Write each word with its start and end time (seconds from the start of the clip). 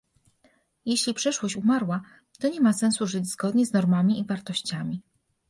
Jeśli 0.85 1.13
przeszłość 1.13 1.55
umarła, 1.55 2.01
to 2.39 2.47
nie 2.49 2.61
ma 2.61 2.73
sensu 2.73 3.07
żyć 3.07 3.25
zgodnie 3.29 3.65
z 3.65 3.73
normami 3.73 4.19
i 4.19 4.25
wartościami 4.25 5.01